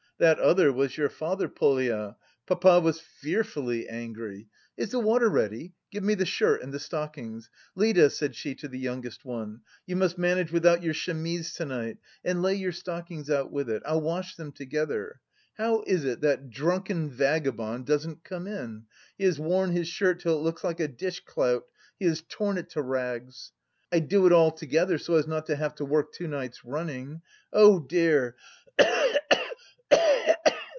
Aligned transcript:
That 0.19 0.37
other 0.37 0.71
was 0.71 0.97
your 0.99 1.09
father, 1.09 1.49
Polya; 1.49 2.15
papa 2.45 2.79
was 2.79 2.99
fearfully 2.99 3.89
angry.... 3.89 4.49
Is 4.77 4.91
the 4.91 4.99
water 4.99 5.27
ready? 5.27 5.73
Give 5.89 6.03
me 6.03 6.13
the 6.13 6.27
shirt, 6.27 6.61
and 6.61 6.71
the 6.71 6.79
stockings! 6.79 7.49
Lida," 7.73 8.11
said 8.11 8.35
she 8.35 8.53
to 8.53 8.67
the 8.67 8.77
youngest 8.77 9.25
one, 9.25 9.61
"you 9.87 9.95
must 9.95 10.19
manage 10.19 10.51
without 10.51 10.83
your 10.83 10.93
chemise 10.93 11.53
to 11.55 11.65
night... 11.65 11.97
and 12.23 12.43
lay 12.43 12.53
your 12.53 12.71
stockings 12.71 13.31
out 13.31 13.51
with 13.51 13.67
it... 13.67 13.81
I'll 13.83 14.01
wash 14.01 14.35
them 14.35 14.51
together.... 14.51 15.21
How 15.57 15.81
is 15.87 16.05
it 16.05 16.21
that 16.21 16.51
drunken 16.51 17.09
vagabond 17.09 17.87
doesn't 17.87 18.23
come 18.23 18.45
in? 18.45 18.83
He 19.17 19.23
has 19.23 19.39
worn 19.39 19.71
his 19.71 19.87
shirt 19.87 20.19
till 20.19 20.35
it 20.37 20.43
looks 20.43 20.63
like 20.63 20.79
a 20.79 20.87
dish 20.87 21.21
clout, 21.25 21.63
he 21.97 22.05
has 22.05 22.21
torn 22.29 22.59
it 22.59 22.69
to 22.71 22.81
rags! 22.83 23.53
I'd 23.91 24.07
do 24.07 24.27
it 24.27 24.31
all 24.31 24.51
together, 24.51 24.99
so 24.99 25.15
as 25.15 25.25
not 25.25 25.47
to 25.47 25.55
have 25.55 25.73
to 25.77 25.85
work 25.85 26.13
two 26.13 26.27
nights 26.27 26.63
running! 26.63 27.23
Oh, 27.51 27.79
dear! 27.79 28.35